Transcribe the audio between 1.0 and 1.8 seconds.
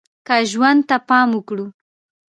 پام وکړو